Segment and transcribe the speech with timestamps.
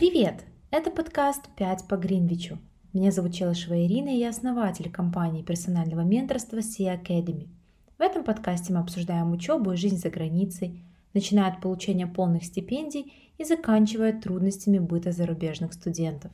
[0.00, 0.46] Привет!
[0.70, 2.56] Это подкаст «5 по Гринвичу».
[2.94, 7.48] Меня зовут Челышева Ирина, и я основатель компании персонального менторства Sea Academy.
[7.98, 10.82] В этом подкасте мы обсуждаем учебу и жизнь за границей,
[11.12, 16.32] начиная от получения полных стипендий и заканчивая трудностями быта зарубежных студентов.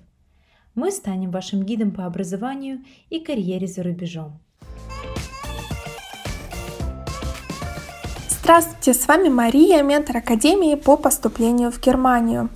[0.77, 4.39] Мы станем вашим гидом по образованию и карьере за рубежом.
[8.29, 12.49] Здравствуйте, с вами Мария, ментор Академии по поступлению в Германию.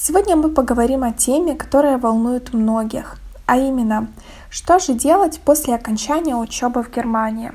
[0.00, 3.16] Сегодня мы поговорим о теме, которая волнует многих,
[3.46, 4.06] а именно,
[4.48, 7.50] что же делать после окончания учебы в Германии.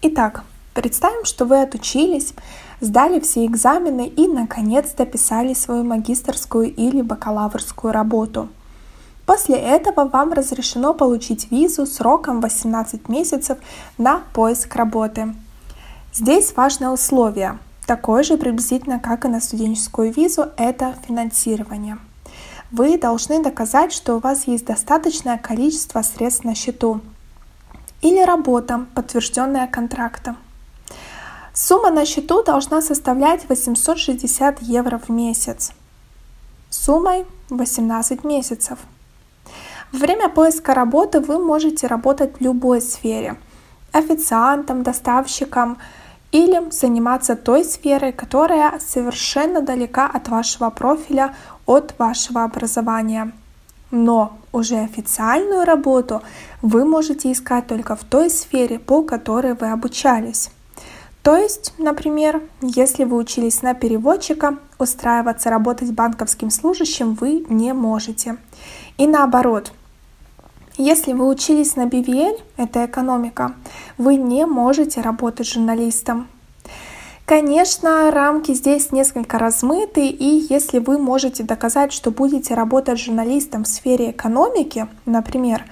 [0.00, 2.32] Итак, представим, что вы отучились,
[2.80, 8.48] сдали все экзамены и наконец-то писали свою магистрскую или бакалаврскую работу.
[9.26, 13.58] После этого вам разрешено получить визу сроком 18 месяцев
[13.98, 15.34] на поиск работы–
[16.12, 21.98] Здесь важное условие, такое же приблизительно, как и на студенческую визу, это финансирование.
[22.70, 27.00] Вы должны доказать, что у вас есть достаточное количество средств на счету
[28.02, 30.36] или работа, подтвержденная контрактом.
[31.54, 35.72] Сумма на счету должна составлять 860 евро в месяц.
[36.68, 38.78] Суммой 18 месяцев.
[39.92, 43.38] Во время поиска работы вы можете работать в любой сфере.
[43.92, 45.78] Официантом, доставщиком,
[46.32, 51.34] или заниматься той сферой, которая совершенно далека от вашего профиля,
[51.66, 53.32] от вашего образования.
[53.90, 56.22] Но уже официальную работу
[56.60, 60.50] вы можете искать только в той сфере, по которой вы обучались.
[61.22, 68.36] То есть, например, если вы учились на переводчика, устраиваться работать банковским служащим вы не можете.
[68.98, 69.72] И наоборот,
[70.78, 73.54] если вы учились на BVL, это экономика,
[73.98, 76.28] вы не можете работать журналистом.
[77.26, 83.68] Конечно, рамки здесь несколько размыты, и если вы можете доказать, что будете работать журналистом в
[83.68, 85.64] сфере экономики, например,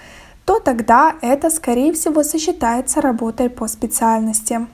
[0.45, 4.67] то тогда это, скорее всего, сочетается работой по специальности.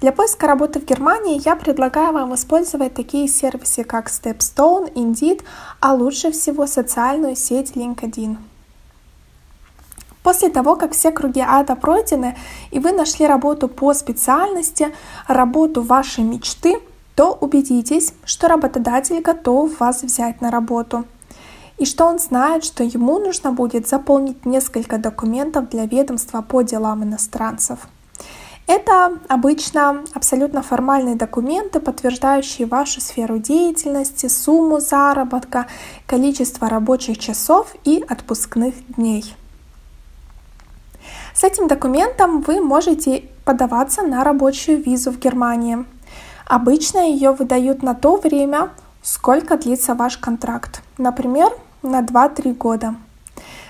[0.00, 5.42] Для поиска работы в Германии я предлагаю вам использовать такие сервисы, как Stepstone, Indeed,
[5.80, 8.38] а лучше всего социальную сеть LinkedIn.
[10.22, 12.36] После того, как все круги ада пройдены,
[12.70, 14.92] и вы нашли работу по специальности,
[15.26, 16.80] работу вашей мечты,
[17.14, 21.04] то убедитесь, что работодатель готов вас взять на работу.
[21.78, 27.04] И что он знает, что ему нужно будет заполнить несколько документов для ведомства по делам
[27.04, 27.88] иностранцев.
[28.68, 35.66] Это обычно абсолютно формальные документы, подтверждающие вашу сферу деятельности, сумму заработка,
[36.06, 39.34] количество рабочих часов и отпускных дней.
[41.38, 45.84] С этим документом вы можете подаваться на рабочую визу в Германии.
[46.46, 48.70] Обычно ее выдают на то время,
[49.02, 52.96] сколько длится ваш контракт, например, на 2-3 года.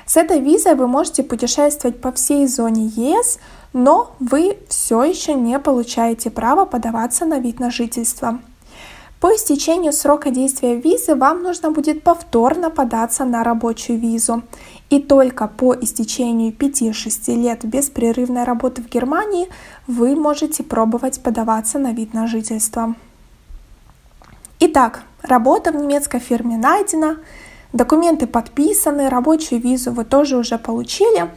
[0.07, 3.39] С этой визой вы можете путешествовать по всей зоне ЕС,
[3.75, 8.39] но вы все еще не получаете права подаваться на вид на жительство.
[9.21, 14.43] По истечению срока действия визы вам нужно будет повторно податься на рабочую визу.
[14.91, 19.49] И только по истечению 5-6 лет беспрерывной работы в Германии
[19.87, 22.95] вы можете пробовать подаваться на вид на жительство.
[24.61, 27.19] Итак, работа в немецкой фирме найдена,
[27.73, 31.31] документы подписаны, рабочую визу вы тоже уже получили,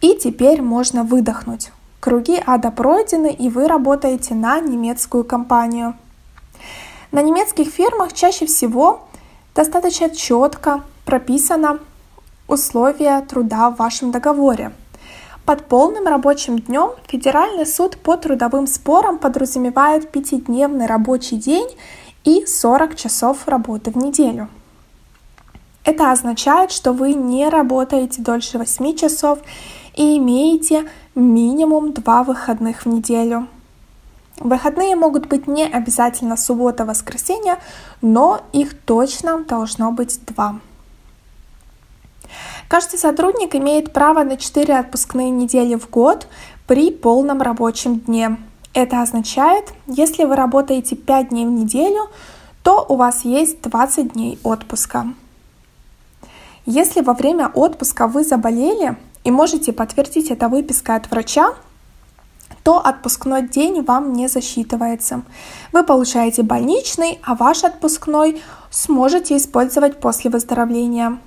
[0.00, 1.72] и теперь можно выдохнуть.
[2.00, 5.94] Круги ада пройдены, и вы работаете на немецкую компанию–
[7.10, 9.00] на немецких фирмах чаще всего
[9.54, 11.80] достаточно четко прописано
[12.48, 14.72] условия труда в вашем договоре.
[15.44, 21.68] Под полным рабочим днем Федеральный суд по трудовым спорам подразумевает пятидневный рабочий день
[22.24, 24.48] и 40 часов работы в неделю.
[25.84, 29.38] Это означает, что вы не работаете дольше 8 часов
[29.94, 33.46] и имеете минимум 2 выходных в неделю–
[34.40, 37.58] Выходные могут быть не обязательно суббота-воскресенье,
[38.02, 40.60] но их точно должно быть два.
[42.68, 46.28] Каждый сотрудник имеет право на 4 отпускные недели в год
[46.66, 48.36] при полном рабочем дне.
[48.74, 52.10] Это означает, если вы работаете 5 дней в неделю,
[52.62, 55.06] то у вас есть 20 дней отпуска.
[56.66, 61.54] Если во время отпуска вы заболели и можете подтвердить это выпиской от врача,
[62.62, 65.22] то отпускной день вам не засчитывается.
[65.72, 71.18] Вы получаете больничный, а ваш отпускной сможете использовать после выздоровления.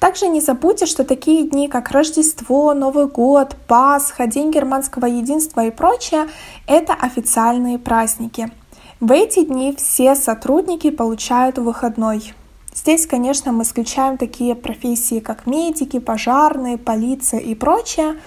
[0.00, 5.70] Также не забудьте, что такие дни, как Рождество, Новый год, Пасха, День германского единства и
[5.70, 6.26] прочее,
[6.66, 8.50] это официальные праздники.
[8.98, 12.32] В эти дни все сотрудники получают выходной.
[12.74, 18.18] Здесь, конечно, мы исключаем такие профессии, как медики, пожарные, полиция и прочее.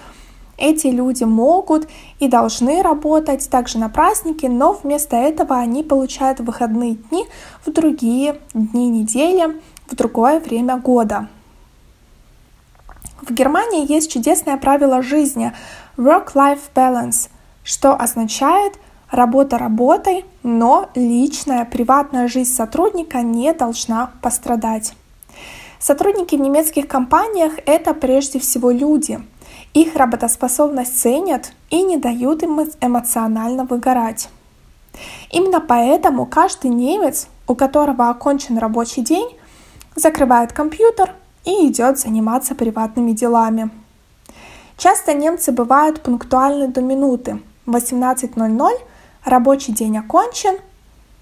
[0.56, 1.88] Эти люди могут
[2.20, 7.26] и должны работать также на праздники, но вместо этого они получают выходные дни
[7.66, 11.28] в другие дни недели, в другое время года.
[13.26, 15.54] В Германии есть чудесное правило жизни
[15.96, 17.30] work-life balance,
[17.62, 18.74] что означает
[19.10, 24.92] работа работой, но личная, приватная жизнь сотрудника не должна пострадать.
[25.78, 29.18] Сотрудники в немецких компаниях— это прежде всего люди.
[29.72, 34.28] Их работоспособность ценят и не дают им эмоционально выгорать.
[35.30, 39.34] Именно поэтому каждый немец, у которого окончен рабочий день,
[39.96, 43.70] закрывает компьютер и идет заниматься приватными делами.
[44.76, 47.40] Часто немцы бывают пунктуальны до минуты.
[47.66, 48.70] В 18.00
[49.24, 50.56] рабочий день окончен,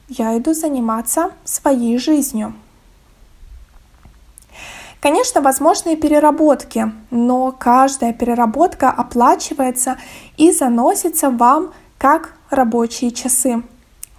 [0.09, 2.55] я иду заниматься своей жизнью.
[5.01, 9.99] Конечно, возможны и переработки, но каждая переработка оплачивается
[10.37, 13.63] и заносится вам как рабочие часы.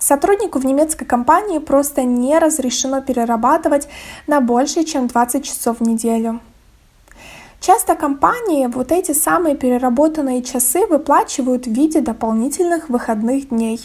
[0.03, 3.87] Сотруднику в немецкой компании просто не разрешено перерабатывать
[4.27, 6.41] на больше, чем 20 часов в неделю.
[7.61, 13.79] Часто компании вот эти самые переработанные часы выплачивают в виде дополнительных выходных дней.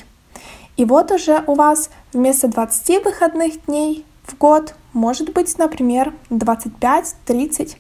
[0.76, 7.76] И вот уже у вас вместо 20 выходных дней в год может быть, например, 25-30,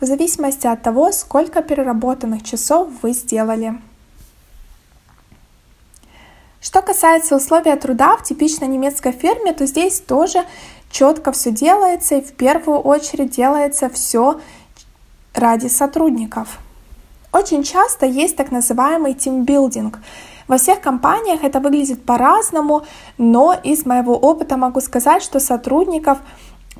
[0.00, 3.80] в зависимости от того, сколько переработанных часов вы сделали.
[6.62, 10.44] Что касается условия труда в типичной немецкой ферме, то здесь тоже
[10.92, 14.40] четко все делается, и в первую очередь делается все
[15.34, 16.60] ради сотрудников.
[17.32, 19.98] Очень часто есть так называемый тимбилдинг.
[20.46, 22.82] Во всех компаниях это выглядит по-разному,
[23.18, 26.18] но из моего опыта могу сказать, что сотрудников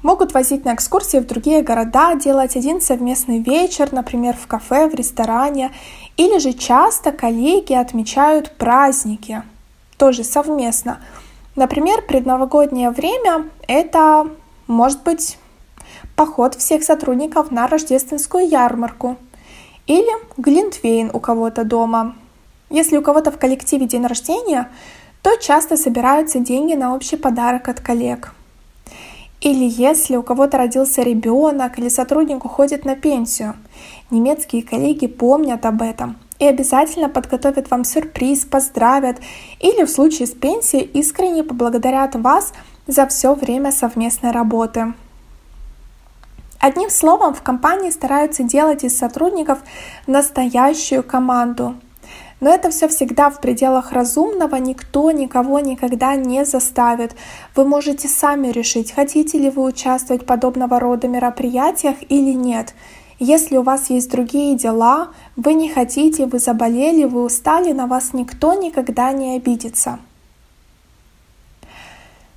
[0.02, 4.94] могут возить на экскурсии в другие города, делать один совместный вечер, например, в кафе, в
[4.94, 5.73] ресторане,
[6.17, 9.43] или же часто коллеги отмечают праздники,
[10.02, 10.99] тоже совместно.
[11.54, 14.26] Например, предновогоднее время это
[14.66, 15.38] может быть
[16.16, 19.16] поход всех сотрудников на рождественскую ярмарку
[19.87, 22.16] или глинтвейн у кого-то дома.
[22.69, 24.72] Если у кого-то в коллективе день рождения,
[25.22, 28.34] то часто собираются деньги на общий подарок от коллег.
[29.40, 33.54] Или если у кого-то родился ребенок или сотрудник уходит на пенсию,
[34.10, 39.19] немецкие коллеги помнят об этом и обязательно подготовят вам сюрприз, поздравят
[39.61, 42.53] или в случае с пенсией искренне поблагодарят вас
[42.89, 44.93] за все время совместной работы.
[46.59, 49.61] Одним словом, в компании стараются делать из сотрудников
[50.09, 51.77] настоящую команду.
[52.41, 57.15] Но это все всегда в пределах разумного, никто никого никогда не заставит.
[57.55, 62.75] Вы можете сами решить, хотите ли вы участвовать в подобного рода мероприятиях или нет.
[63.25, 68.15] Если у вас есть другие дела, вы не хотите, вы заболели, вы устали, на вас
[68.15, 70.01] никто никогда не обидится.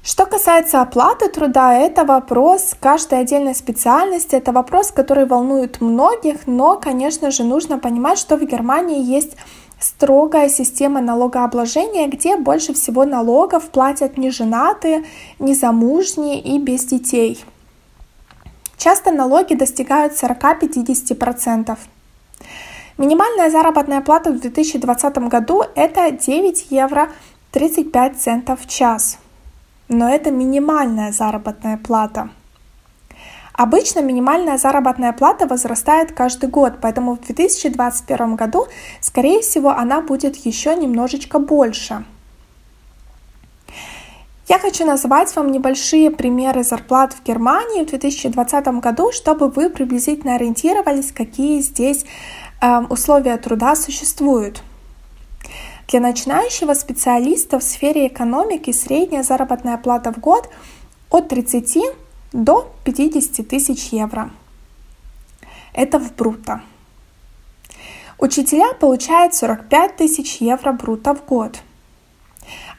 [0.03, 6.77] Что касается оплаты труда, это вопрос каждой отдельной специальности, это вопрос, который волнует многих, но,
[6.77, 9.37] конечно же, нужно понимать, что в Германии есть
[9.79, 15.03] строгая система налогообложения, где больше всего налогов платят неженатые,
[15.39, 17.43] незамужние и без детей.
[18.77, 21.77] Часто налоги достигают 40-50%.
[22.97, 27.09] Минимальная заработная плата в 2020 году это 9 евро
[27.51, 29.19] 35 центов в час
[29.87, 32.29] но это минимальная заработная плата.
[33.53, 38.67] Обычно минимальная заработная плата возрастает каждый год, поэтому в 2021 году,
[38.99, 42.03] скорее всего, она будет еще немножечко больше.
[44.47, 50.35] Я хочу назвать вам небольшие примеры зарплат в Германии в 2020 году, чтобы вы приблизительно
[50.35, 52.05] ориентировались, какие здесь
[52.61, 54.61] э, условия труда существуют.
[55.87, 60.47] Для начинающего специалиста в сфере экономики средняя заработная плата в год
[61.09, 61.79] от 30
[62.31, 64.29] до 50 тысяч евро.
[65.73, 66.61] Это в бруто.
[68.19, 71.61] Учителя получают 45 тысяч евро бруто в год.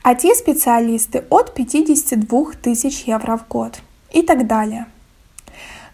[0.08, 3.80] А те специалисты от 52 тысяч евро в год.
[4.12, 4.86] И так далее.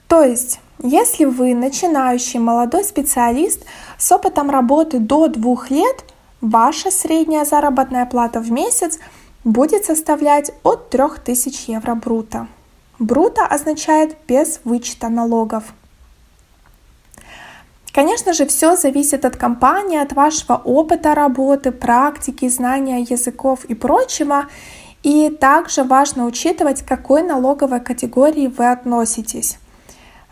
[0.06, 3.64] То есть, если вы начинающий молодой специалист
[3.96, 6.04] с опытом работы до двух лет–
[6.42, 8.98] ваша средняя заработная плата в месяц
[9.44, 12.48] будет составлять от 3000 евро бруто.
[12.98, 15.72] Бруто означает без вычета налогов.
[17.92, 24.46] Конечно же, все зависит от компании, от вашего опыта работы, практики, знания языков и прочего.
[25.02, 29.58] И также важно учитывать, к какой налоговой категории вы относитесь.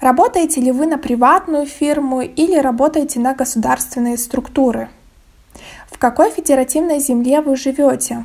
[0.01, 4.89] Работаете ли вы на приватную фирму или работаете на государственные структуры?
[5.91, 8.25] В какой федеративной земле вы живете?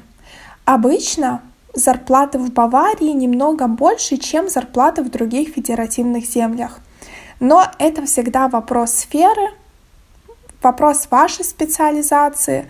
[0.63, 1.42] Обычно
[1.74, 6.80] зарплаты в Баварии немного больше, чем зарплаты в других федеративных землях.
[7.39, 9.51] Но это всегда вопрос сферы,
[10.62, 12.70] вопрос вашей специализации,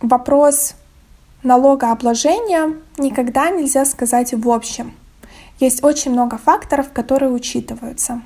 [0.00, 0.74] вопрос
[1.42, 4.94] налогообложения никогда нельзя сказать в общем.
[5.60, 8.22] Есть очень много факторов, которые учитываются.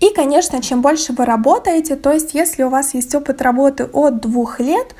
[0.00, 4.20] И, конечно, чем больше вы работаете, то есть если у вас есть опыт работы от
[4.20, 4.94] двух лет,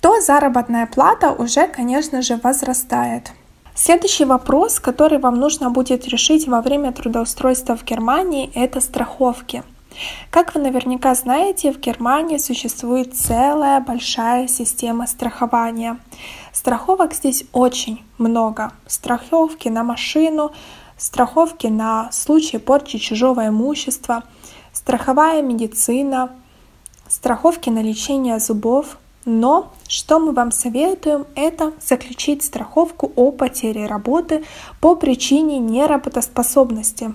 [0.00, 3.32] то заработная плата уже, конечно же, возрастает.
[3.78, 9.62] Следующий вопрос, который вам нужно будет решить во время трудоустройства в Германии, это страховки.
[10.30, 15.98] Как вы наверняка знаете, в Германии существует целая большая система страхования.
[16.54, 18.72] Страховок здесь очень много.
[18.86, 20.52] Страховки на машину,
[20.96, 24.22] страховки на случай порчи чужого имущества,
[24.72, 26.30] страховая медицина,
[27.08, 28.96] страховки на лечение зубов.
[29.26, 34.44] Но что мы вам советуем, это заключить страховку о потере работы
[34.80, 37.12] по причине неработоспособности.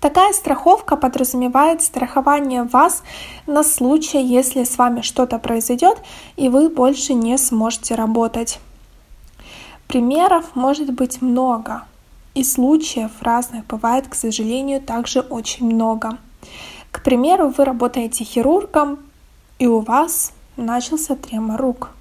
[0.00, 3.02] Такая страховка подразумевает страхование вас
[3.46, 5.98] на случай, если с вами что-то произойдет
[6.36, 8.58] и вы больше не сможете работать.
[9.88, 11.82] Примеров может быть много,
[12.34, 16.16] и случаев разных бывает, к сожалению, также очень много.
[16.90, 19.00] К примеру, вы работаете хирургом,
[19.58, 21.90] и у вас начался тремор рук–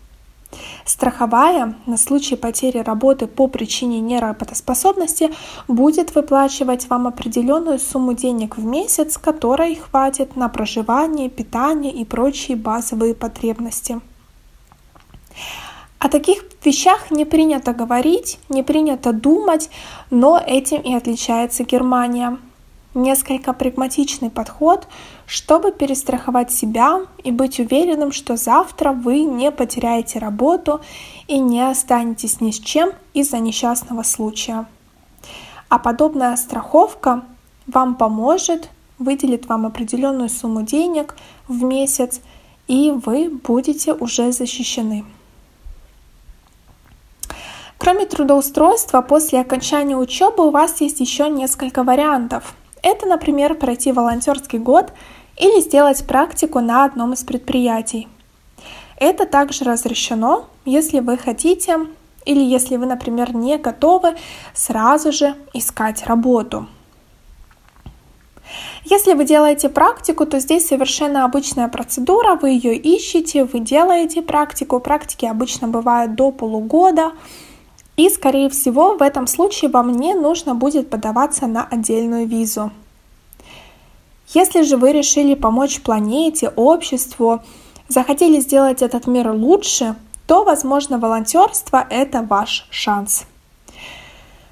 [0.85, 5.31] Страховая на случай потери работы по причине неработоспособности
[5.67, 12.55] будет выплачивать вам определенную сумму денег в месяц, которой хватит на проживание, питание и прочие
[12.55, 13.99] базовые потребности.
[15.99, 19.69] О таких вещах не принято говорить, не принято думать,
[20.09, 22.37] но этим и отличается Германия
[22.97, 24.87] несколько прагматичный подход,
[25.25, 30.81] чтобы перестраховать себя и быть уверенным, что завтра вы не потеряете работу
[31.27, 34.65] и не останетесь ни с чем из-за несчастного случая.
[35.69, 37.23] А подобная страховка
[37.67, 41.15] вам поможет, выделит вам определенную сумму денег
[41.47, 42.21] в месяц,
[42.67, 45.05] и вы будете уже защищены.
[47.77, 52.55] Кроме трудоустройства, после окончания учебы у вас есть еще несколько вариантов–
[52.87, 54.93] это, например, пройти волонтерский год
[55.37, 58.07] или сделать практику на одном из предприятий.
[58.97, 61.77] Это также разрешено, если вы хотите
[62.25, 64.15] или если вы, например, не готовы
[64.53, 66.67] сразу же искать работу.
[68.85, 74.79] Если вы делаете практику, то здесь совершенно обычная процедура, вы ее ищете, вы делаете практику.
[74.79, 77.11] Практики обычно бывают до полугода,
[77.97, 82.71] и, скорее всего, в этом случае вам не нужно будет подаваться на отдельную визу.
[84.33, 87.41] Если же вы решили помочь планете, обществу,
[87.89, 89.95] захотели сделать этот мир лучше,
[90.27, 93.25] то, возможно, волонтерство– это ваш шанс.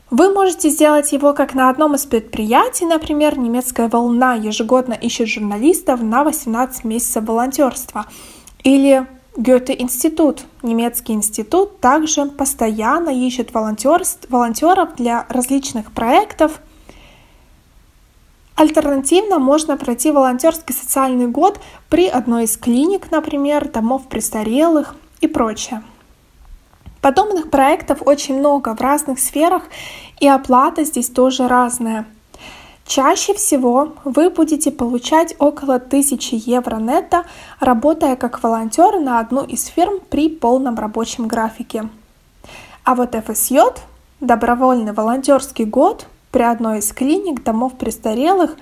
[0.09, 6.01] Вы можете сделать его как на одном из предприятий, например, немецкая волна ежегодно ищет журналистов
[6.01, 8.05] на 18 месяцев волонтерства.
[8.63, 9.05] Или
[9.37, 16.61] Гёте-институт, немецкий институт, также постоянно ищет волонтеров для различных проектов.
[18.55, 25.83] Альтернативно можно пройти волонтерский социальный год при одной из клиник, например, домов престарелых и прочее.
[27.01, 29.63] Подобных проектов очень много в разных сферах,
[30.21, 32.05] и оплата здесь тоже разная.
[32.85, 37.25] Чаще всего вы будете получать около 1000 евро нетто,
[37.59, 41.89] работая как волонтер на одну из фирм при полном рабочем графике.
[42.83, 43.73] А вот ФСЙ,
[44.19, 48.55] добровольный волонтерский год при одной из клиник домов престарелых,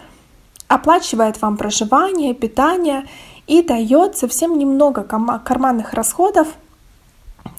[0.69, 3.05] оплачивает вам проживание, питание
[3.45, 6.47] и дает совсем немного карманных расходов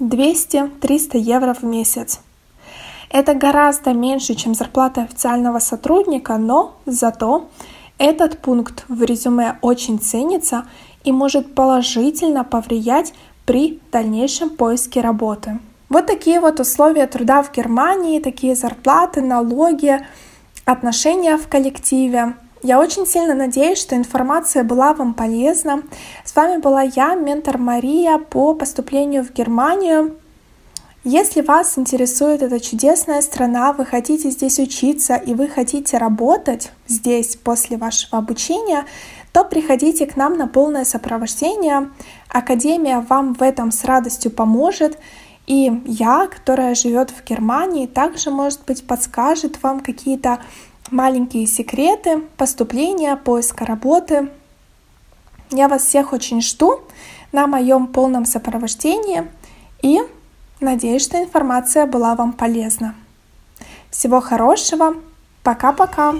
[0.00, 2.20] 200-300 евро в месяц.
[3.10, 7.48] Это гораздо меньше, чем зарплата официального сотрудника, но зато
[7.98, 10.66] этот пункт в резюме очень ценится
[11.04, 13.14] и может положительно повлиять
[13.46, 15.58] при дальнейшем поиске работы.
[15.88, 20.04] Вот такие вот условия труда в Германии, такие зарплаты, налоги,
[20.64, 22.34] отношения в коллективе.
[22.62, 25.82] Я очень сильно надеюсь, что информация была вам полезна.
[26.24, 30.16] С вами была я, ментор Мария по поступлению в Германию.
[31.06, 37.36] Если вас интересует эта чудесная страна, вы хотите здесь учиться и вы хотите работать здесь
[37.36, 38.86] после вашего обучения,
[39.30, 41.90] то приходите к нам на полное сопровождение.
[42.30, 44.98] Академия вам в этом с радостью поможет.
[45.46, 50.38] И я, которая живет в Германии, также, может быть, подскажет вам какие-то
[50.90, 54.30] маленькие секреты поступления, поиска работы.
[55.50, 56.80] Я вас всех очень жду
[57.30, 59.28] на моем полном сопровождении
[59.82, 60.00] и
[60.64, 62.94] надеюсь, что информация была вам полезна.
[63.90, 64.94] Всего хорошего.
[65.42, 66.14] Пока-пока.